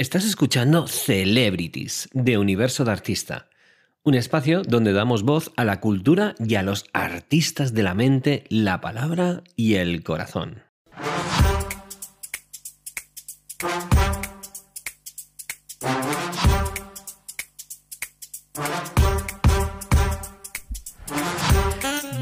[0.00, 3.50] Estás escuchando Celebrities de Universo de Artista,
[4.02, 8.44] un espacio donde damos voz a la cultura y a los artistas de la mente,
[8.48, 10.62] la palabra y el corazón.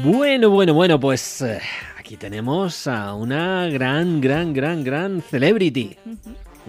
[0.03, 1.61] Bueno, bueno, bueno, pues eh,
[1.97, 5.95] aquí tenemos a una gran, gran, gran, gran celebrity.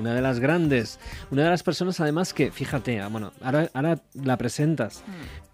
[0.00, 0.98] Una de las grandes,
[1.30, 5.04] una de las personas además que, fíjate, ah, bueno, ahora, ahora la presentas,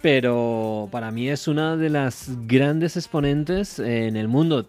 [0.00, 4.66] pero para mí es una de las grandes exponentes en el mundo,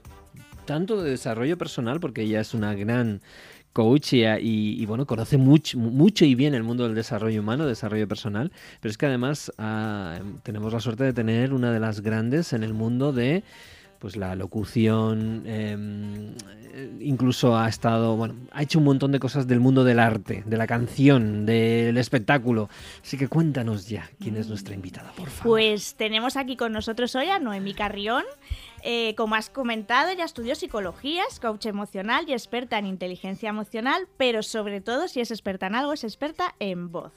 [0.66, 3.22] tanto de desarrollo personal, porque ella es una gran
[3.78, 8.08] coach y, y, bueno, conoce mucho, mucho y bien el mundo del desarrollo humano, desarrollo
[8.08, 12.54] personal, pero es que además ah, tenemos la suerte de tener una de las grandes
[12.54, 13.44] en el mundo de
[14.00, 16.34] pues la locución, em,
[17.00, 20.58] incluso ha estado, bueno, ha hecho un montón de cosas del mundo del arte, de
[20.58, 22.70] la canción, del espectáculo.
[23.02, 25.58] Así que cuéntanos ya quién es nuestra invitada, por favor.
[25.58, 28.24] Pues tenemos aquí con nosotros hoy a Noemí Carrión.
[28.90, 34.08] Eh, como has comentado, ella estudió psicología, es coach emocional y experta en inteligencia emocional,
[34.16, 37.12] pero sobre todo, si es experta en algo, es experta en voz.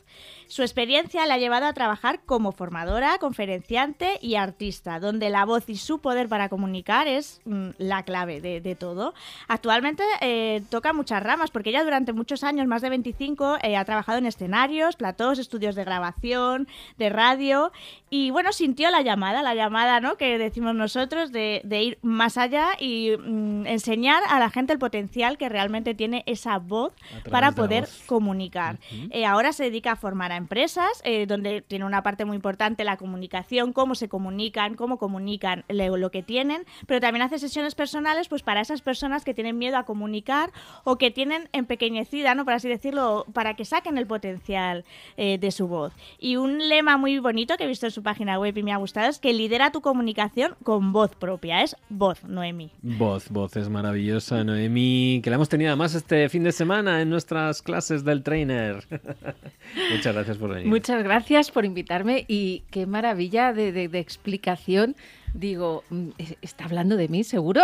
[0.48, 5.68] Su experiencia la ha llevado a trabajar como formadora, conferenciante y artista, donde la voz
[5.68, 9.14] y su poder para comunicar es mm, la clave de, todo.
[9.46, 13.84] Actualmente eh, toca muchas ramas, porque ella durante muchos años, más de 25, eh, ha
[13.84, 16.66] trabajado en escenarios, platós, estudios de grabación,
[16.98, 17.70] de radio,
[18.10, 20.16] y bueno, sintió la llamada, la llamada ¿no?
[20.16, 24.78] que decimos nosotros de de, ir más allá y mm, enseñar a la gente el
[24.78, 26.92] potencial que realmente tiene esa voz
[27.30, 28.78] para poder comunicar.
[29.10, 32.84] Eh, ahora se dedica a formar a empresas, eh, donde tiene una parte muy importante
[32.84, 38.28] la comunicación, cómo se comunican, cómo comunican lo, que tienen, pero también hace sesiones personales
[38.28, 40.52] pues para esas personas que tienen miedo a comunicar
[40.84, 42.44] o que tienen empequeñecida, ¿no?
[42.44, 44.84] por así decirlo, para que saquen el potencial
[45.16, 45.92] eh, de su voz.
[46.18, 48.76] Y un lema muy bonito que he visto en su página web y me ha
[48.76, 52.70] gustado es que lidera tu comunicación con voz propia es voz, Noemi.
[52.82, 57.10] Voz, voz es maravillosa, Noemi, que la hemos tenido además este fin de semana en
[57.10, 58.84] nuestras clases del trainer.
[59.92, 60.66] Muchas gracias por venir.
[60.66, 64.96] Muchas gracias por invitarme y qué maravilla de explicación
[65.34, 66.08] digo, mm,
[66.42, 67.62] ¿está hablando de mí seguro?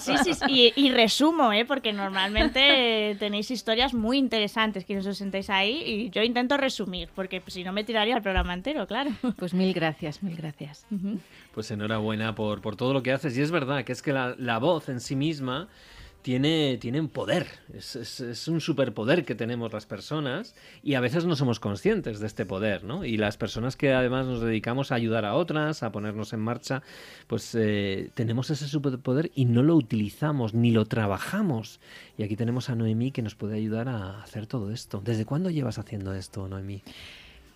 [0.00, 0.72] sí, sí, sí.
[0.76, 1.64] Y, resumo, ¿eh?
[1.64, 7.42] porque normalmente tenéis historias muy interesantes que os sentéis ahí y yo intento resumir, porque
[7.46, 9.10] si no me tiraría el programa entero, claro.
[9.36, 10.86] Pues mil gracias, mil gracias.
[11.54, 13.36] Pues enhorabuena por, por todo lo que haces.
[13.38, 15.68] Y es verdad que es que la, la voz en sí misma
[16.22, 21.36] tiene, tienen poder, es, es, un superpoder que tenemos las personas y a veces no
[21.36, 23.04] somos conscientes de este poder, ¿no?
[23.04, 26.82] Y las personas que además nos dedicamos a ayudar a otras, a ponernos en marcha,
[27.26, 31.80] pues eh, tenemos ese superpoder y no lo utilizamos ni lo trabajamos.
[32.18, 35.00] Y aquí tenemos a Noemí que nos puede ayudar a hacer todo esto.
[35.04, 36.82] ¿Desde cuándo llevas haciendo esto, Noemí?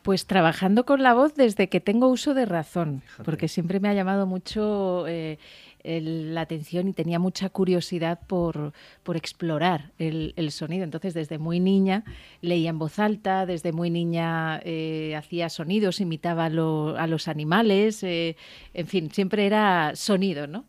[0.02, 3.94] Pues trabajando con la voz desde que tengo uso de razón, porque siempre me ha
[3.94, 5.38] llamado mucho eh,
[5.84, 8.72] la atención y tenía mucha curiosidad por,
[9.14, 10.84] explorar el, sonido.
[10.84, 12.04] Entonces, desde muy niña
[12.40, 18.36] leía en voz alta, desde muy niña eh, hacía sonidos, imitaba a los animales, eh,
[18.72, 20.64] en fin, siempre era sonido, ¿no?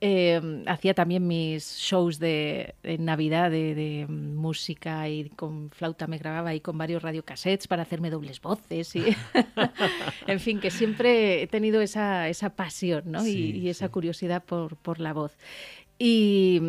[0.00, 6.60] Em, hacía también mis shows de, Navidad de, música y con flauta me grababa ahí
[6.60, 8.94] con varios radiocassettes para hacerme dobles voces.
[8.94, 9.02] Y
[10.28, 13.26] en fin, que siempre he tenido esa, esa pasión ¿no?
[13.26, 15.32] y, esa curiosidad por, por la voz.
[15.98, 16.60] Y,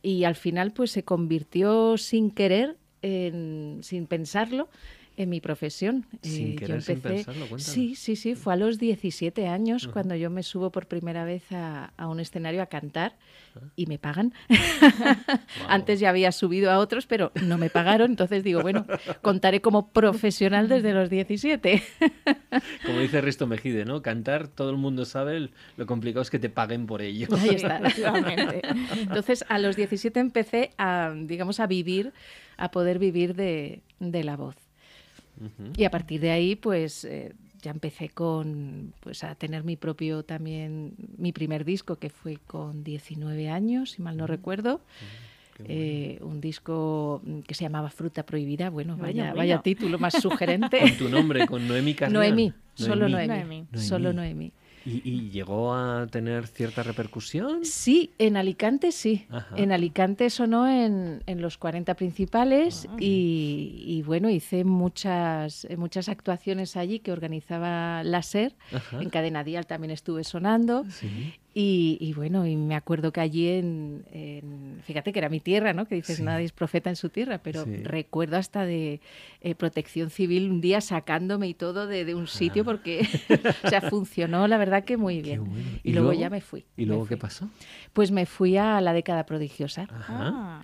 [0.00, 4.68] y, al final pues se convirtió sin querer, en, sin pensarlo,
[5.18, 6.06] en mi profesión.
[6.22, 8.36] Sin querer, sin pensarlo, Sí, sí, sí.
[8.36, 12.62] Fue a los 17 años cuando yo me subo por primera vez a, un escenario
[12.62, 13.16] a cantar
[13.74, 14.32] y me pagan.
[15.68, 18.12] Antes ya había subido a otros, pero no me pagaron.
[18.12, 18.86] Entonces digo, bueno,
[19.20, 21.82] contaré como profesional desde los 17.
[22.86, 24.00] como dice Risto Mejide, ¿no?
[24.00, 27.26] Cantar, todo el mundo sabe, lo complicado es que te paguen por ello.
[27.36, 27.80] Ahí está,
[28.96, 32.12] Entonces, a los 17 empecé a, digamos, a vivir,
[32.56, 34.67] a poder vivir de la voz.
[35.76, 40.22] Y a partir de ahí, pues eh, ya empecé con, pues a tener mi propio
[40.22, 44.80] también, mi primer disco que fue con 19 años, si mal no recuerdo.
[45.64, 48.70] Eh, un disco que se llamaba Fruta Prohibida.
[48.70, 50.78] Bueno, vaya, vaya título más sugerente.
[50.78, 52.14] con tu nombre, con Noemi Carrión.
[52.14, 53.66] Noemi, solo Noemi.
[53.74, 54.52] Solo Noemi.
[54.88, 57.64] ¿Y, llegó a tener cierta repercusión?
[57.64, 59.26] Sí, en Alicante sí.
[59.56, 62.96] En Alicante sonó en, los 40 principales ah.
[62.98, 68.54] y, bueno, hice muchas, muchas actuaciones allí que organizaba la SER.
[68.92, 70.84] En Cadena Dial también estuve sonando.
[71.60, 75.88] Y, bueno, y me acuerdo que allí en, fíjate que era mi tierra, ¿no?
[75.88, 79.00] Que dices, nadie es profeta en su tierra, pero recuerdo hasta de
[79.40, 82.64] eh, protección civil un día sacándome y todo de, un sitio ah.
[82.64, 83.08] porque,
[83.64, 85.80] o sea, funcionó la verdad que muy bien.
[85.82, 86.64] Y, luego, ya me fui.
[86.76, 87.48] ¿Y luego qué pasó?
[87.92, 89.88] Pues me fui a la década prodigiosa.
[89.92, 90.62] Ajá.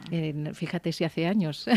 [0.52, 1.66] fíjate si hace años.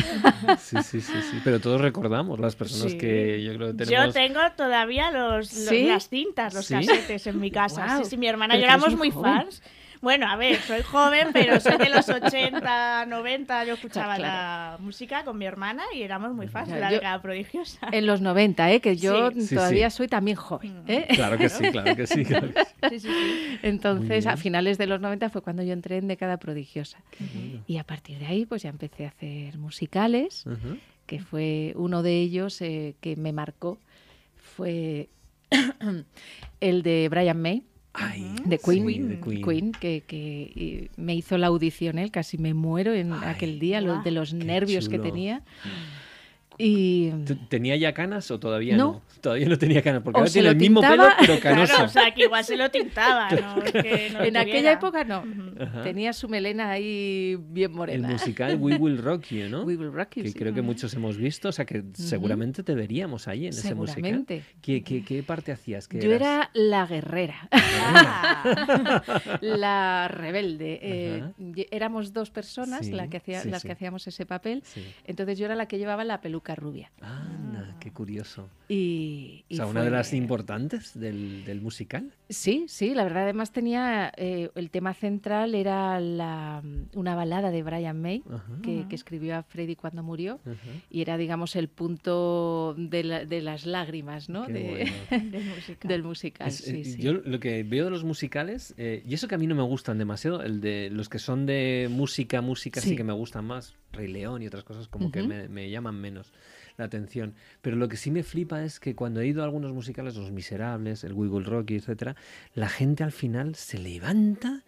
[0.59, 1.41] Sí, sí, sí, sí.
[1.43, 4.07] Pero todos recordamos las personas que yo creo que tenemos.
[4.07, 7.97] Yo tengo todavía los, las cintas, los casetes en mi casa.
[7.99, 9.61] Sí, sí, mi hermana y yo éramos muy fans.
[10.01, 13.65] Bueno, a ver, soy joven, pero soy de los 80, 90.
[13.65, 17.87] Yo escuchaba la música con mi hermana y éramos muy fans de la década prodigiosa.
[17.91, 18.79] En los 90, ¿eh?
[18.79, 20.83] que yo todavía soy también joven.
[20.83, 20.91] Mm.
[20.91, 21.07] ¿eh?
[21.15, 22.23] Claro que sí, claro que sí.
[23.63, 26.99] Entonces, a finales de los 90 fue cuando yo entré en década prodigiosa.
[27.65, 30.45] Y a partir de ahí, pues ya empecé a hacer musicales,
[31.05, 33.79] que fue uno de ellos eh, que me marcó.
[34.35, 35.09] Fue
[36.59, 37.63] el de Brian May
[38.45, 39.71] de Queen, Queen.
[39.71, 44.89] que, me hizo la audición, él casi me muero en aquel día, de los nervios
[44.89, 45.43] que tenía.
[46.57, 47.11] Y...
[47.49, 49.01] ¿Tenía ya canas o todavía no?
[49.21, 51.73] Todavía no tenía canas, porque ahora tiene el mismo pelo, pero canoso.
[51.73, 53.63] Claro, o sea, que igual se lo tintaba, ¿no?
[53.73, 55.23] en aquella época no.
[55.83, 58.07] Tenía su melena ahí bien morena.
[58.07, 59.63] El musical We Will Rock You, ¿no?
[59.63, 62.73] We Will Rock You, Que creo que muchos hemos visto, o sea, que seguramente te
[62.73, 64.25] veríamos ahí en ese musical.
[64.61, 65.87] ¿Qué, qué, qué parte hacías?
[65.89, 67.49] Yo era la guerrera.
[67.51, 69.03] Ah.
[69.41, 70.79] la rebelde.
[70.81, 71.23] Eh,
[71.71, 74.63] éramos dos personas la que hacía, las que hacíamos ese papel.
[75.05, 76.91] Entonces yo era la que llevaba la peluca rubia.
[77.01, 78.49] Anda, qué curioso.
[78.69, 82.11] Y, o sea, una de las importantes del, musical.
[82.29, 86.61] Sí, sí, la verdad además tenía, eh, el tema central era la,
[86.93, 88.23] una balada de Brian May,
[88.61, 90.41] que, escribió a Freddy cuando murió,
[90.89, 94.45] y era, digamos, el punto de, las lágrimas, ¿no?
[95.83, 96.51] del musical.
[96.65, 99.55] Eh, yo lo que veo de los musicales, eh, y eso que a mí no
[99.55, 103.45] me gustan demasiado, el de los que son de música, música sí, que me gustan
[103.45, 106.31] más, Rey León y otras cosas como que me llaman menos
[106.77, 107.33] la atención.
[107.61, 110.31] Pero lo que sí me flipa es que cuando he ido a algunos musicales, Los
[110.31, 112.15] Miserables, el Wiggle Rocky, etcétera,
[112.53, 114.63] la gente al final se levanta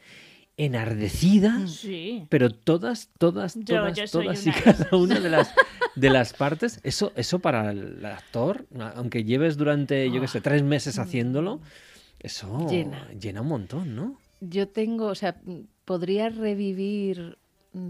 [0.57, 2.27] enardecida, mm.
[2.27, 5.53] pero todas, todas, todas, todas y cada una de las
[5.95, 8.65] de las partes, eso, eso para el actor,
[8.95, 11.01] aunque lleves durante, yo qué sé, tres meses mm.
[11.01, 11.61] haciéndolo,
[12.19, 13.07] eso llena.
[13.11, 14.17] llena un montón, ¿no?
[14.41, 15.37] Yo tengo, o sea,
[15.85, 17.38] podría revivir Mm,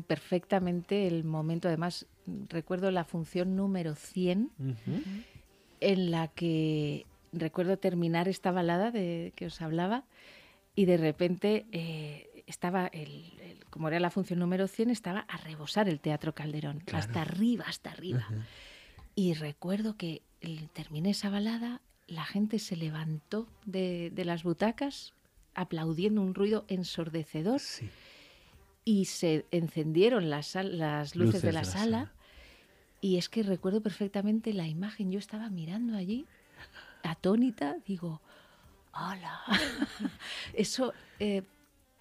[0.08, 1.68] perfectamente el momento.
[1.68, 2.06] Además,
[2.50, 4.52] recuerdo la función número 100
[5.82, 10.04] en la que recuerdo terminar esta balada de que os hablaba
[10.76, 13.34] y de repente eh, estaba, el,
[13.70, 17.92] como era la función número 100, estaba a rebosar el Teatro Calderón, hasta arriba, hasta
[17.92, 18.28] arriba.
[19.16, 20.22] Y recuerdo que
[20.74, 25.14] terminé esa balada, la gente se levantó de, las butacas
[25.54, 27.62] aplaudiendo un ruido ensordecedor
[28.90, 32.12] y se encendieron las, las luces, de la, sala,
[33.02, 35.12] y es que recuerdo perfectamente la imagen.
[35.12, 36.26] Yo estaba mirando allí,
[37.04, 38.20] atónita, digo,
[38.92, 39.42] ¡hola!
[40.56, 41.44] Eso eh,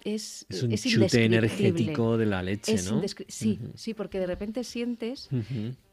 [0.03, 3.03] es, es un chute energético de la leche, ¿no?
[3.27, 5.29] Sí, sí, porque de repente sientes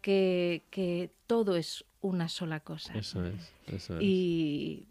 [0.00, 2.94] que, que, todo es una sola cosa.
[2.94, 4.02] Eso es, eso es.
[4.02, 4.86] Y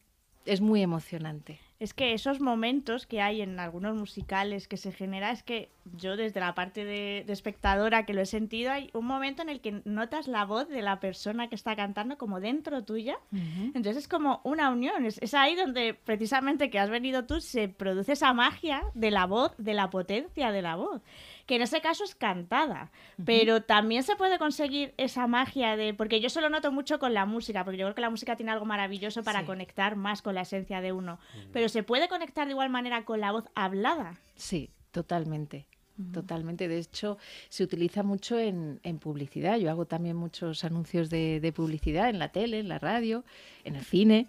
[0.45, 5.31] es muy emocionante es que esos momentos que hay en algunos musicales que se genera
[5.31, 9.43] es que yo desde la parte de, espectadora que lo he sentido hay un momento
[9.43, 13.19] en el que notas la voz de la persona que está cantando como dentro tuya.
[13.31, 18.13] Entonces es como una unión es, ahí donde precisamente que has venido tú se produce
[18.13, 21.01] esa magia de la voz de la potencia de la voz
[21.45, 22.91] que en ese caso es cantada,
[23.23, 27.25] pero también se puede conseguir esa magia de, porque yo solo noto mucho con la
[27.25, 30.41] música, porque yo creo que la música tiene algo maravilloso para conectar más con la
[30.41, 31.19] esencia de uno,
[31.53, 34.17] pero se puede conectar de igual manera con la voz hablada.
[34.37, 35.65] Sí, totalmente.
[36.13, 36.69] Totalmente.
[36.69, 37.17] De hecho,
[37.49, 39.57] se utiliza mucho en, publicidad.
[39.57, 43.25] Yo hago también muchos anuncios de, publicidad en la tele, en la radio,
[43.65, 44.27] en el cine.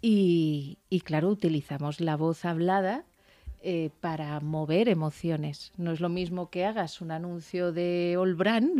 [0.00, 3.04] y, claro, utilizamos la voz hablada
[3.60, 5.72] eh, para mover emociones.
[5.76, 8.72] No es lo mismo que hagas un anuncio de Olbran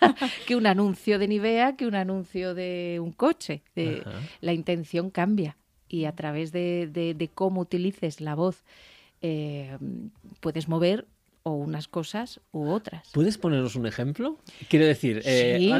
[0.48, 3.62] que un anuncio de Nivea, que un anuncio de un coche.
[4.40, 5.56] la intención cambia
[5.92, 8.64] y a través de, cómo utilices la voz
[9.20, 9.76] eh,
[10.40, 11.06] puedes mover
[11.42, 13.10] o unas cosas u otras.
[13.12, 14.38] ¿Puedes ponernos un ejemplo?
[14.70, 15.70] Quiero decir, eh,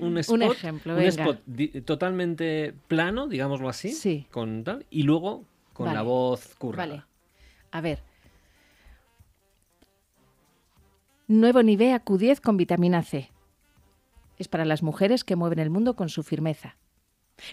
[0.00, 1.40] un, spot, ejemplo, un spot
[1.86, 7.08] totalmente plano, digámoslo así, con tal, y luego con la voz currada.
[7.70, 8.00] A ver.
[11.26, 13.30] Nuevo Nivea Q10 con vitamina C.
[14.36, 16.76] Es para las mujeres que mueven el mundo con su firmeza.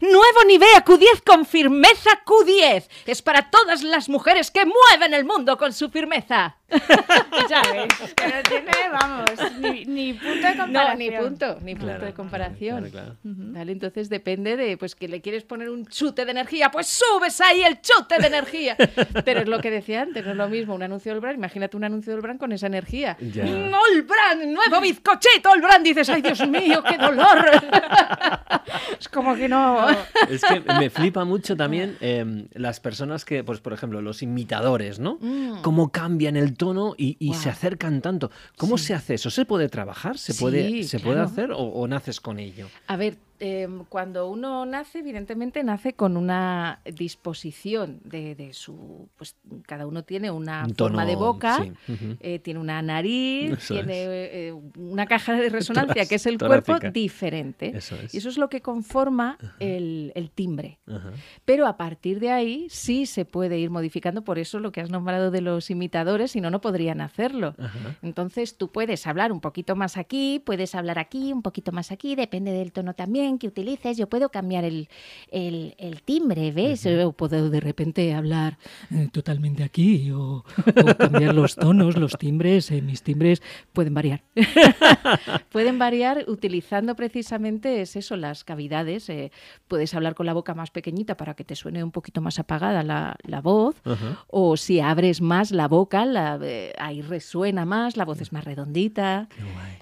[0.01, 2.87] Nuevo Nivea Q10 con firmeza Q10.
[3.05, 6.58] Es para todas las mujeres que mueven el mundo con su firmeza.
[7.49, 10.71] ya ves, que no tiene, vamos, ni, ni punto de comparación.
[10.73, 12.89] No, ni punto, ni punto Claro, de comparación.
[12.89, 13.15] claro, claro.
[13.23, 13.71] ¿Vale?
[13.71, 17.61] Entonces depende de, pues, que le quieres poner un chute de energía, pues subes ahí
[17.63, 18.75] el chute de energía.
[19.25, 21.75] Pero es lo que decía antes, no es lo mismo un anuncio del brand, imagínate
[21.77, 23.17] un anuncio del brand con esa energía.
[23.19, 23.45] Ya.
[23.45, 27.45] ¡Mm, Olbran, nuevo bizcochito, Olbran, dices, ay Dios mío, qué dolor.
[28.99, 29.87] es como que no...
[30.29, 34.99] Es que me flipa mucho también eh, las personas que, pues por ejemplo, los imitadores,
[34.99, 35.17] ¿no?
[35.21, 35.61] Mm.
[35.61, 38.29] Cómo cambian el tono y, y se acercan tanto.
[38.57, 39.31] ¿Cómo se hace eso?
[39.31, 40.19] ¿Se puede trabajar?
[40.19, 42.67] ¿Se Sí, puede, ¿se puede hacer o, o naces con ello?
[42.85, 49.35] A ver, eh, cuando uno nace, evidentemente nace con una disposición de, de su, pues
[49.65, 51.71] cada uno tiene una Un forma de boca, sí,
[52.19, 56.37] eh, tiene una nariz, Eso tiene eh, una caja de resonancia Toras- que es el
[56.37, 57.71] cuerpo diferente.
[57.77, 58.13] Eso es.
[58.13, 60.79] Y eso es lo que conforma el, el timbre.
[61.45, 64.89] Pero a partir de ahí sí se puede ir modificando, por eso lo que has
[64.89, 67.55] nombrado de los imitadores, si no, no podrían hacerlo.
[68.01, 72.15] Entonces tú puedes hablar un poquito más aquí, puedes hablar aquí, un poquito más aquí,
[72.15, 73.97] depende del tono también que utilices.
[73.97, 74.89] Yo puedo cambiar el,
[75.31, 76.85] el- el timbre, ¿ves?
[76.85, 78.57] O puedo de repente hablar
[78.91, 82.71] eh, totalmente aquí o, o cambiar los tonos, los timbres.
[82.71, 83.41] eh, mis timbres
[83.73, 84.23] pueden variar.
[85.51, 89.09] pueden variar utilizando precisamente es eso, las cavidades.
[89.09, 89.31] eh,
[89.67, 92.83] puedes hablar con la boca más pequeñita para que te suene un poquito más apagada
[92.83, 93.75] la, la voz.
[93.85, 94.23] Ajá.
[94.27, 98.43] O si abres más la boca, la, eh, ahí resuena más, la voz es más
[98.45, 99.27] redondita.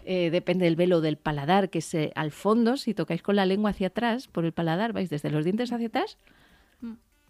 [0.05, 2.77] Eh, depende del velo del paladar, que es eh, al fondo.
[2.77, 5.87] Si tocáis con la lengua hacia atrás, por el paladar, vais desde los dientes hacia
[5.87, 6.17] atrás.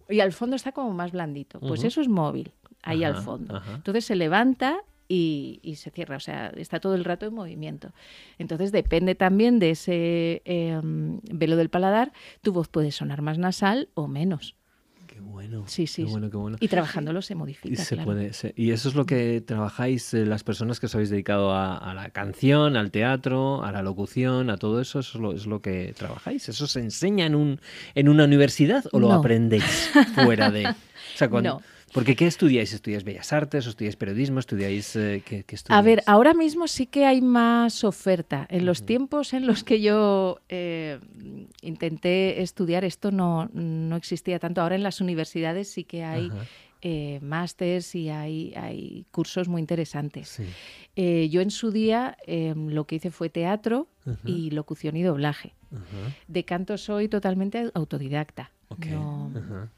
[0.10, 1.60] Y al fondo está como más blandito.
[1.60, 3.58] Pues eso es móvil, ahí al fondo.
[3.58, 3.76] ajá.
[3.76, 7.92] Entonces se levanta y, y se cierra, o sea, está todo el rato en movimiento.
[8.38, 12.12] Entonces depende también de ese eh, velo del paladar,
[12.42, 14.57] tu voz puede sonar más nasal o menos.
[15.18, 15.64] Qué bueno.
[15.66, 16.04] Sí, sí.
[16.06, 16.58] Qué bueno, qué bueno.
[16.60, 17.84] Y trabajándolo se Y modifica.
[17.84, 18.06] se claro.
[18.12, 21.54] puede, se- y eso es lo que trabajáis eh, las personas que os habéis dedicado
[21.54, 25.34] a, a la canción, al teatro, a la locución, a todo eso, eso es lo,
[25.34, 26.50] es lo que trabajáis.
[26.50, 27.60] ¿Eso se enseña en un
[27.96, 29.16] en una universidad o lo No.
[29.16, 30.68] aprendéis fuera de?
[30.68, 30.76] O
[31.16, 31.62] sea, cuando- No.
[31.98, 32.74] Porque ¿qué estudiáis?
[32.74, 33.66] ¿Estudiáis Bellas Artes?
[33.66, 34.40] ¿O estudiáis periodismo?
[34.40, 38.46] ¿Estudiáis eh, qué, qué A ver, ahora mismo sí que hay más oferta.
[38.52, 41.00] En los tiempos en los que yo eh,
[41.64, 44.62] intenté estudiar esto no, no existía tanto.
[44.62, 46.32] Ahora en las universidades sí que hay
[46.84, 50.30] eh, másters y hay, hay cursos muy interesantes.
[50.30, 50.44] Sí.
[50.96, 53.88] Eh, yo en su día eh, lo que hice fue teatro
[54.24, 55.56] y locución y doblaje.
[56.28, 58.52] De canto soy totalmente autodidacta.
[58.70, 58.86] Ok.
[58.86, 59.72] No, Ajá.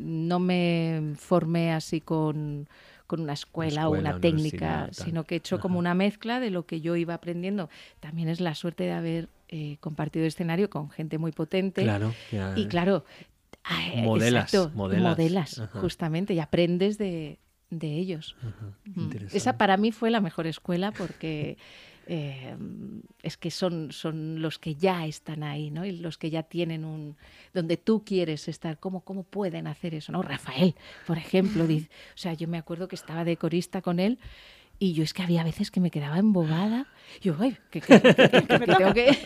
[0.00, 2.68] No me formé así con,
[3.06, 5.80] con una escuela, o una técnica, sino que he hecho como Ajá.
[5.80, 7.68] una mezcla de lo que yo iba aprendiendo.
[8.00, 11.82] También es la suerte de haber eh, compartido escenario con gente muy potente.
[11.82, 12.14] Claro.
[12.30, 13.04] ya- Y claro,
[13.64, 15.02] ah, Modelas, exacto, modelas.
[15.18, 15.80] modelas, Ajá.
[15.80, 17.38] justamente, y aprendes de,
[17.70, 18.34] de ellos.
[18.40, 19.00] Ajá, Mm.
[19.02, 19.36] interesante.
[19.36, 21.56] Esa para mí fue la mejor escuela porque
[22.06, 22.56] eh,
[23.22, 25.84] es que son, son los que ya están ahí, ¿no?
[25.84, 27.16] Y los que ya tienen un...
[27.54, 30.12] donde tú quieres estar, ¿cómo, cómo pueden hacer eso?
[30.12, 30.22] ¿no?
[30.22, 30.74] Rafael,
[31.06, 34.18] por ejemplo, dice, o sea, yo me acuerdo que estaba de corista con él
[34.82, 36.86] y yo es que había veces que me quedaba embobada.
[37.20, 39.18] Yo, ay, que, que- que- que- que tengo que...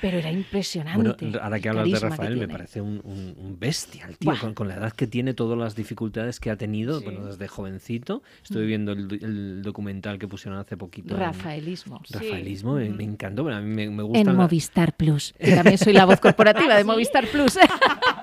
[0.00, 1.14] Pero era impresionante.
[1.26, 4.52] Bueno, ahora que hablas de Rafael, me parece un, un- un bestia el tío, con,
[4.52, 7.04] con la edad que tiene, todas las dificultades que ha tenido, Sí.
[7.04, 8.22] bueno, desde jovencito.
[8.42, 11.14] Estuve viendo el, el documental que pusieron hace poquito.
[11.14, 12.02] en- Rafaelismo.
[12.10, 14.18] Rafaelismo, me, me encantó, pero a mí me, me gusta.
[14.30, 15.34] En Movistar Plus.
[15.38, 17.56] que también soy la voz corporativa de Movistar Plus.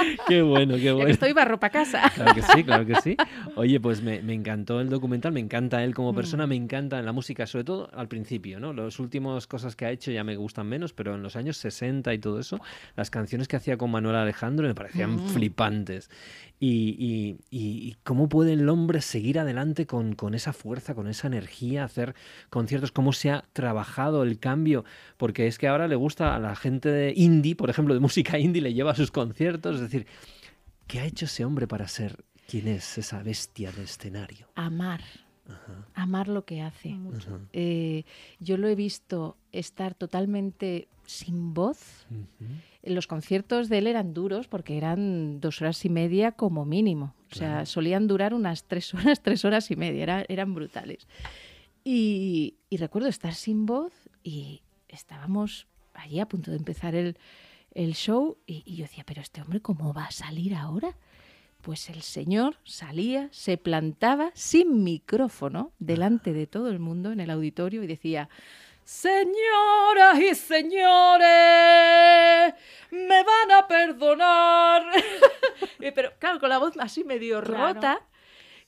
[0.28, 1.10] Qué bueno, qué Ya que bueno.
[1.10, 2.10] estoy barro para casa.
[2.14, 3.16] Claro que sí, claro que sí.
[3.56, 5.94] Oye, pues me, me encantó el documental, me encanta él Mm.
[5.94, 8.72] como persona, me encanta la música, sobre todo al principio, ¿no?
[8.72, 12.12] Las últimas cosas que ha hecho ya me gustan menos, pero en los años 60
[12.14, 12.60] y todo eso,
[12.96, 15.28] las canciones que hacía con Manuel Alejandro me parecían Mm.
[15.28, 16.10] flipantes.
[16.62, 21.08] Y, y- y- y cómo puede el hombre seguir adelante con, con esa fuerza, con
[21.08, 22.14] esa energía, hacer
[22.50, 24.84] conciertos, cómo se ha trabajado el cambio,
[25.16, 28.38] porque es que ahora le gusta a la gente de indie, por ejemplo, de música
[28.38, 30.06] indie, le lleva a sus conciertos, es decir,
[30.86, 34.48] ¿qué ha hecho ese hombre para ser quien es esa bestia de escenario?
[34.54, 35.00] Amar.
[35.94, 36.96] Amar lo que hace.
[37.52, 38.04] Eh,
[38.38, 42.06] yo lo he visto estar totalmente sin voz.
[42.10, 42.50] ujú.
[42.84, 47.14] Los conciertos de él eran duros porque eran dos horas y media como mínimo.
[47.32, 47.66] O sea, Claro.
[47.66, 50.02] solían durar unas tres horas, tres horas y media.
[50.04, 51.06] Era- eran brutales.
[51.84, 53.92] Y, y recuerdo estar sin voz
[54.22, 57.16] y estábamos allí a punto de empezar el,
[57.74, 60.96] el show y, y yo decía, pero este hombre, ¿cómo va a salir ahora?
[61.62, 67.30] Pues el señor salía, se plantaba sin micrófono delante de todo el mundo en el
[67.30, 68.28] auditorio y decía,
[68.82, 71.24] Señoras y señores,
[73.68, 74.84] perdonar.
[75.94, 77.74] Pero claro, con la voz así medio Claro.
[77.74, 78.00] rota.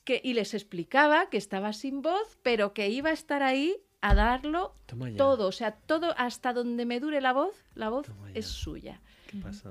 [0.05, 4.15] Que, y les explicaba que estaba sin voz, pero que iba a estar ahí a
[4.15, 4.75] darlo
[5.17, 5.47] todo.
[5.49, 9.01] O sea, todo hasta donde me dure la voz, la voz es suya.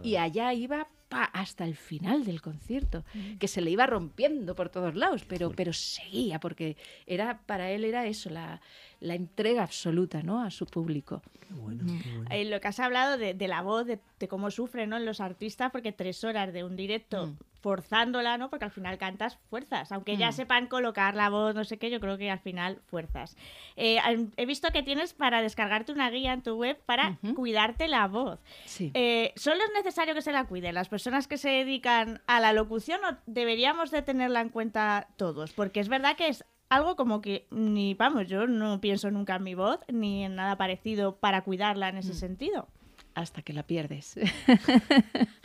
[0.01, 3.03] Y allá iba pa, hasta el final del concierto,
[3.37, 7.85] que se le iba rompiendo por todos lados, pero, pero seguía, porque era para él
[7.85, 8.59] era eso, la,
[9.01, 10.41] la entrega absoluta ¿no?
[10.41, 11.21] a su público.
[11.47, 12.29] Qué bueno, qué bueno.
[12.31, 14.97] Eh, lo que has hablado de, de la voz, de, de cómo sufren ¿no?
[14.97, 17.37] los artistas, porque tres horas de un directo Mm.
[17.61, 18.49] Forzándola, ¿no?
[18.49, 19.91] Porque al final cantas fuerzas.
[19.91, 20.33] Aunque ya Mm.
[20.33, 23.37] sepan colocar la voz, no sé qué, yo creo que al final fuerzas.
[23.75, 23.99] Eh,
[24.37, 27.35] he visto que tienes para descargarte una guía en tu web para Ujú.
[27.35, 28.39] cuidarte la voz.
[28.65, 28.91] Sí.
[28.93, 32.51] Eh, ¿Solo es necesario que se la cuiden las personas que se dedican a la
[32.53, 35.53] locución o deberíamos de tenerla en cuenta todos?
[35.53, 39.43] Porque es verdad que es algo como que ni, vamos, yo no pienso nunca en
[39.43, 41.99] mi voz ni en nada parecido para cuidarla en Mm.
[41.99, 42.67] ese sentido.
[43.13, 44.15] hasta que la pierdes.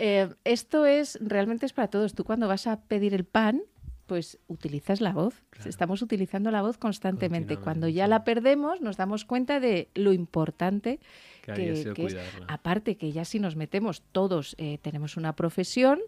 [0.00, 2.14] Eh, esto es realmente es para todos.
[2.14, 3.62] Tú cuando vas a pedir el pan,
[4.06, 5.42] pues utilizas la voz.
[5.50, 5.68] Claro.
[5.68, 7.56] Estamos utilizando la voz constantemente.
[7.56, 8.10] Cuando ya sí.
[8.10, 11.00] la perdemos, nos damos cuenta de lo importante
[11.42, 12.16] Que es.
[12.46, 15.98] Aparte que ya si nos metemos todos, eh, tenemos una profesión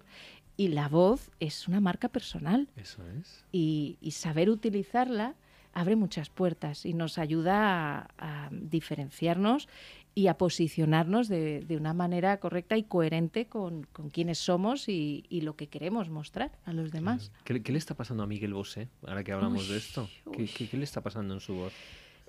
[0.56, 3.44] y la voz es una marca personal Eso es.
[3.50, 5.34] y, y saber utilizarla
[5.72, 9.68] abre muchas puertas y nos ayuda a, a diferenciarnos
[10.14, 15.24] y a posicionarnos de, de una manera correcta y coherente con, con quienes somos y,
[15.28, 17.30] y lo que queremos mostrar a los demás.
[17.44, 20.08] ¿Qué, le- qué le está pasando a Miguel Bosé, ahora que hablamos Uy, de esto?
[20.32, 21.72] ¿Qué, qué- qué le está pasando en su voz?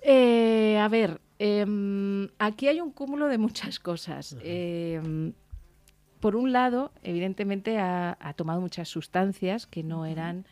[0.04, 4.36] Eh, a ver, em, aquí hay un cúmulo de muchas cosas.
[4.42, 5.32] Em,
[6.20, 10.46] por un lado, evidentemente ha, ha tomado muchas sustancias que no eran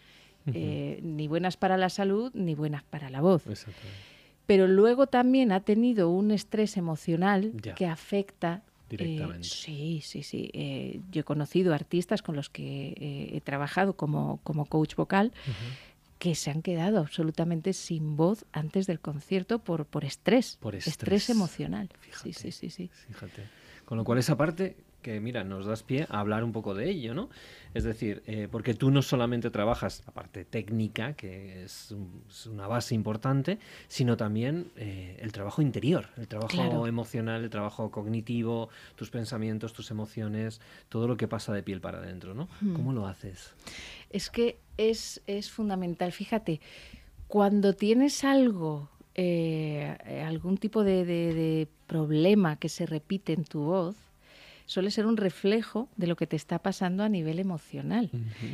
[0.52, 3.46] eh, ni buenas para la salud ni buenas para la voz.
[3.46, 4.09] Exactamente.
[4.50, 7.76] Pero luego también ha tenido un estrés emocional Ya.
[7.76, 8.62] que afecta.
[8.64, 9.46] eh, Directamente.
[9.46, 10.50] sí, sí, sí.
[10.52, 15.30] Eh, yo he conocido artistas con los que eh, he trabajado como, como coach vocal
[16.18, 20.58] que se han quedado absolutamente sin voz antes del concierto por, por estrés.
[20.60, 21.30] Por estrés.
[21.30, 21.88] emocional.
[22.00, 22.32] Fíjate.
[22.32, 22.90] Sí, sí, sí, sí.
[23.06, 23.44] Fíjate.
[23.84, 26.88] Con lo cual esa parte que, mira, nos das pie a hablar un poco de
[26.90, 27.28] ello, ¿no?
[27.74, 32.46] Es decir, eh, porque tú no solamente trabajas la parte técnica, que es, un- es
[32.46, 33.58] una base importante,
[33.88, 36.86] sino también eh, el trabajo interior, el trabajo Claro.
[36.86, 41.98] emocional, el trabajo cognitivo, tus pensamientos, tus emociones, todo lo que pasa de piel para
[41.98, 42.48] adentro, ¿no?
[42.60, 42.74] Hmm.
[42.74, 43.54] ¿Cómo lo haces?
[44.10, 46.10] Es que es, es fundamental.
[46.12, 46.60] Fíjate,
[47.28, 53.44] cuando tienes algo, eh, eh, algún tipo de, de- de problema que se repite en
[53.44, 53.96] tu voz,
[54.70, 58.08] suele ser un reflejo de lo que te está pasando a nivel emocional.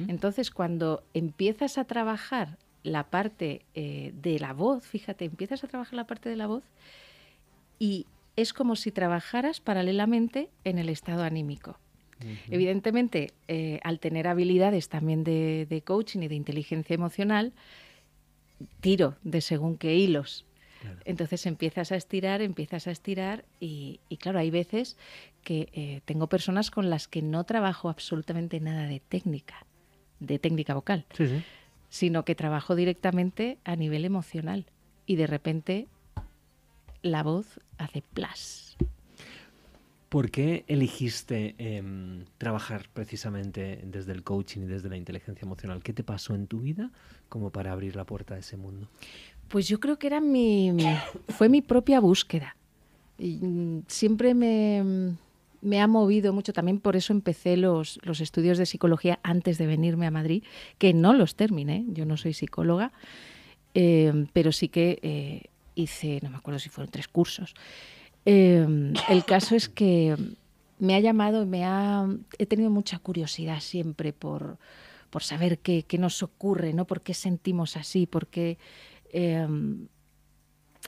[0.08, 5.92] Entonces, cuando empiezas a trabajar la parte eh, de la voz, fíjate, empiezas a trabajar
[5.92, 6.64] la parte de la voz
[7.78, 11.78] y es como si trabajaras paralelamente en el estado anímico.
[12.48, 17.52] Evidentemente, eh, al tener habilidades también de, de coaching y de inteligencia emocional,
[18.80, 20.46] tiro de según qué hilos.
[20.86, 21.00] Claro.
[21.04, 24.96] Entonces empiezas a estirar, empiezas a estirar y, y claro, hay veces
[25.42, 29.66] que eh, tengo personas con las que no trabajo absolutamente nada de técnica,
[30.20, 31.42] de técnica vocal, Sí, sí.
[31.88, 34.66] sino que trabajo directamente a nivel emocional
[35.06, 35.88] y de repente
[37.02, 38.76] la voz hace plas.
[40.08, 45.82] ¿Por qué elegiste em, trabajar precisamente desde el coaching y desde la inteligencia emocional?
[45.82, 46.90] ¿Qué te pasó en tu vida
[47.28, 48.88] como para abrir la puerta a ese mundo?
[49.48, 50.72] Pues yo creo que era mi,
[51.28, 52.56] fue mi propia búsqueda.
[53.18, 55.16] Y, mm, siempre me,
[55.62, 59.66] me ha movido mucho, también por eso empecé los, los estudios de psicología antes de
[59.66, 60.42] venirme a Madrid,
[60.78, 62.92] que no los terminé, yo no soy psicóloga,
[63.74, 67.54] eh, pero sí que eh, hice, no me acuerdo si fueron tres cursos.
[68.24, 68.66] Eh,
[69.08, 70.16] el caso es que
[70.78, 72.06] me ha llamado, me ha,
[72.38, 74.58] he tenido mucha curiosidad siempre por,
[75.10, 76.86] por saber qué, qué nos ocurre, ¿no?
[76.86, 78.06] ¿Por qué sentimos así?
[78.06, 78.58] ¿Por qué
[79.16, 79.46] eh,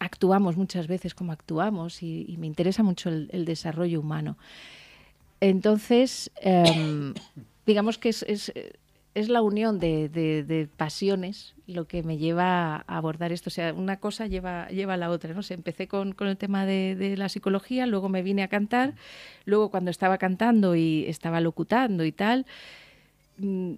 [0.01, 2.03] actuamos muchas veces como actuamos?
[2.03, 4.37] Y, y me interesa mucho el, el desarrollo humano.
[5.41, 7.12] Entonces, eh,
[7.67, 8.53] digamos que es, es,
[9.14, 13.51] es la unión de, de- de pasiones lo que me lleva a abordar esto.
[13.51, 15.33] O sea, una cosa lleva, lleva a la otra.
[15.35, 15.41] ¿no?
[15.41, 18.49] O sea, empecé con, con el tema de, de la psicología, luego me vine a
[18.49, 18.95] cantar,
[19.45, 22.47] luego cuando estaba cantando y estaba locutando y tal,
[23.38, 23.75] mm,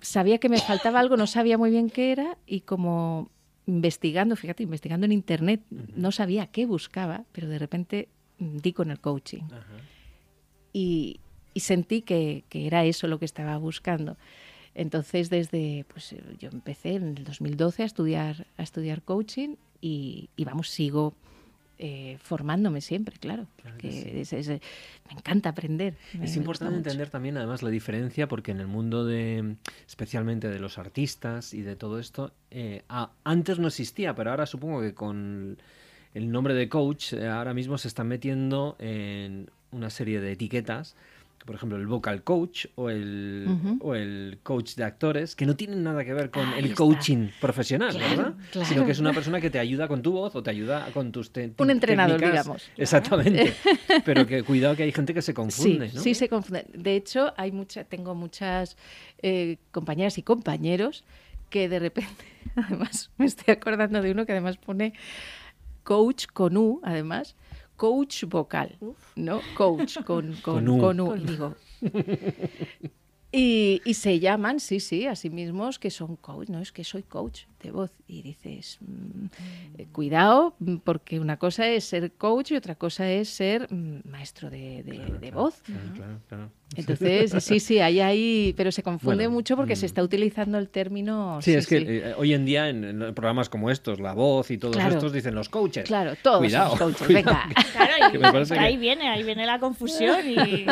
[0.00, 3.30] sabía que me faltaba algo, no sabía muy bien qué era y como
[3.66, 8.90] investigando, fíjate, investigando en internet, no sabía qué buscaba, pero de repente mm, di con
[8.90, 9.42] el coaching.
[10.72, 11.20] Y,
[11.54, 14.16] y sentí que, que era eso lo que estaba buscando.
[14.74, 20.30] Entonces, desde, pues eh, yo empecé en el 2012 a estudiar, a estudiar coaching y,
[20.36, 21.14] y vamos, sigo
[21.84, 23.48] eh, formándome siempre, claro.
[23.76, 24.24] que
[25.08, 25.96] me encanta aprender.
[26.22, 29.56] Es importante entender también además la diferencia porque en el mundo de,
[29.88, 32.84] especialmente de los artistas y de todo esto, eh,
[33.24, 35.58] antes no existía, pero ahora supongo que con
[36.14, 40.94] el nombre de coach eh, ahora mismo se está metiendo en una serie de etiquetas
[41.44, 45.82] por ejemplo, el vocal coach o el, o el coach de actores, que no tienen
[45.82, 48.34] nada que ver con el coaching profesional, ¿verdad?
[48.64, 51.10] Sino que es una persona que te ayuda con tu voz o te ayuda con
[51.10, 52.70] tus Un entrenador, digamos.
[52.76, 53.54] Exactamente.
[54.04, 56.66] Pero que cuidado que hay gente que se confunde, sí, Sí, se confunde.
[56.72, 58.76] De hecho, hay mucha, tengo muchas
[59.22, 61.04] eh, compañeras y compañeros
[61.50, 62.24] que de repente,
[62.56, 64.94] además, me estoy acordando de uno que además pone
[65.82, 67.34] coach con U, además,
[67.76, 68.78] coach vocal,
[69.16, 69.40] ¿no?
[69.54, 71.16] Coach con, con, con U.
[71.16, 71.54] Y digo,
[73.32, 76.84] y, y, se llaman, sí, sí, a sí mismos que son coach, no es que
[76.84, 77.90] soy coach de voz.
[78.06, 79.26] Y dices, mm,
[79.78, 84.08] eh, cuidado, mm, porque una cosa es ser coach y otra cosa es ser mm,
[84.08, 85.62] maestro de, de, voz.
[86.76, 91.40] Entonces, sí, sí, hay ahí, pero se confunde mucho porque se está utilizando el término.
[91.42, 94.76] Sí, es que eh, hoy en día en, programas como estos, La Voz y todos
[94.76, 95.84] estos dicen los coaches.
[95.84, 97.48] Claro, todos cuidado, coaches, venga.
[97.72, 100.66] Claro, ahí viene, ahí viene la confusión y,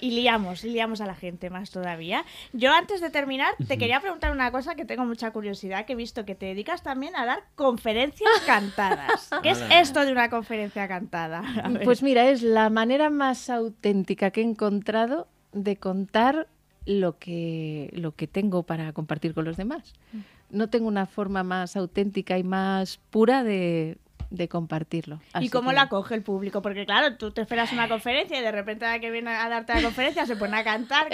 [0.00, 2.24] y, liamos, liamos a la gente más todavía.
[2.52, 5.96] Yo antes de terminar, te quería preguntar una cosa que tengo mucha curiosidad, que he
[5.96, 9.30] visto que te dedicas también a dar conferencias cantadas.
[9.42, 11.42] ¿Qué es esto de una conferencia cantada?
[11.82, 16.48] Pues mira, es la manera más auténtica que he encontrado de contar
[16.86, 19.94] lo que, lo que tengo para compartir con los demás.
[20.12, 20.18] Mm.
[20.50, 23.98] No tengo una forma más auténtica y más pura de,
[24.34, 25.20] de compartirlo.
[25.40, 26.62] ¿Y cómo la coge el público?
[26.62, 29.74] Porque claro, tú te esperas una conferencia y de repente a que viene a darte
[29.74, 31.08] la conferencia se pone a cantar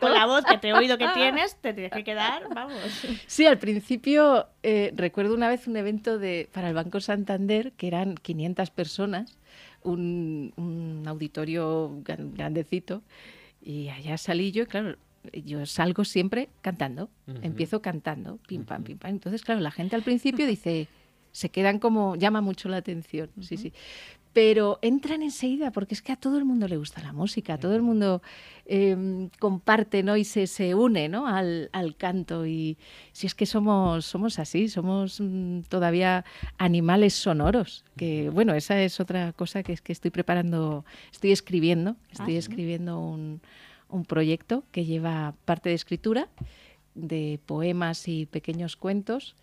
[0.00, 2.74] con la voz que te he oído que tienes, te tienes que quedar, vamos.
[3.26, 7.86] Sí, al principio eh, recuerdo una vez un evento de, para el Banco Santander que
[7.86, 9.38] eran 500 personas,
[9.82, 13.02] un, un auditorio grandecito,
[13.62, 14.96] y allá salí yo, claro,
[15.32, 17.10] yo salgo siempre cantando,
[17.42, 19.10] empiezo cantando, pim pam, pim pam.
[19.10, 20.88] Entonces, claro, la gente al principio dice
[21.32, 23.72] se quedan como, llama mucho la atención, sí, sí.
[24.32, 27.58] Pero entran enseguida porque es que a todo el mundo le gusta la música, a
[27.58, 28.22] todo el mundo
[28.64, 30.16] em, comparte ¿no?
[30.16, 31.26] y se, se une ¿no?
[31.26, 32.46] al, al, canto.
[32.46, 32.78] Y
[33.10, 36.24] si es que somos, somos así, somos mm, todavía
[36.58, 37.84] animales sonoros.
[37.96, 42.38] Que bueno, esa es otra cosa que es que estoy preparando, estoy escribiendo, estoy ah,
[42.38, 43.40] escribiendo un,
[43.88, 46.28] un proyecto que lleva parte de escritura,
[46.94, 49.34] de poemas y pequeños cuentos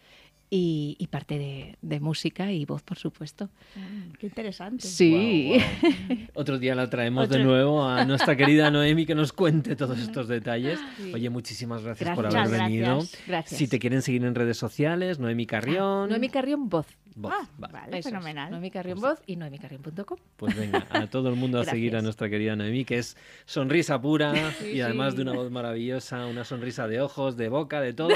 [0.50, 3.50] y, parte de, música y voz, por supuesto.
[3.76, 4.88] Mm, qué interesante.
[4.88, 5.58] Sí.
[6.34, 10.28] Otro día la traemos de nuevo a nuestra querida Noemi que nos cuente todos estos
[10.28, 10.80] detalles.
[11.14, 13.00] Oye, muchísimas gracias, por haber venido.
[13.28, 13.58] Gracias.
[13.58, 16.10] Si te quieren seguir en redes sociales, Noemi Carrión.
[16.10, 16.88] Noemi Carrión Voz.
[17.18, 17.34] Voz.
[17.36, 18.52] Ah, vale, fenomenal.
[18.52, 20.18] Noemi Carrión Voz y noemicarrión.com.
[20.38, 24.00] Pues venga, a todo el mundo a seguir a nuestra querida Noemi, que es sonrisa
[24.00, 28.14] pura y además de una voz maravillosa, una sonrisa de ojos, de boca, de todo.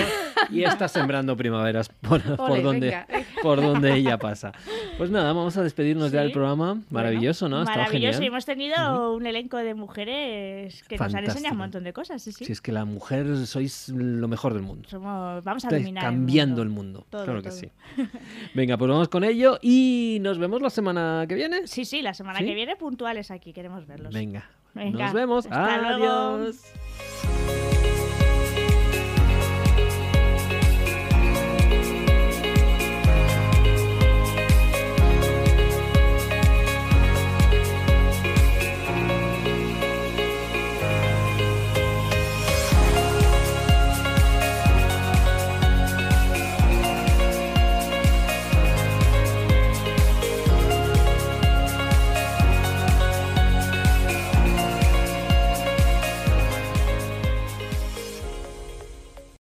[0.51, 3.03] Y está sembrando primaveras por, por, donde,
[3.41, 4.51] por donde ella pasa.
[4.97, 6.81] Pues nada, vamos a despedirnos ya del programa.
[6.91, 7.63] Maravilloso, ¿no?
[7.63, 8.21] Maravilloso.
[8.21, 12.21] Y hemos tenido un elenco de mujeres que nos han enseñado un montón de cosas.
[12.21, 12.45] Sí, sí.
[12.45, 14.87] Si es que la mujer sois lo mejor del mundo.
[14.99, 16.03] vamos a dominar.
[16.03, 17.07] Cambiando el mundo.
[17.09, 17.69] claro que sí.
[18.53, 21.67] Venga, pues vamos con ello y nos vemos la semana que viene.
[21.67, 24.13] Sí, sí, la semana que viene puntuales aquí, queremos verlos.
[24.13, 25.47] Venga, nos vemos.
[25.49, 26.61] Adiós.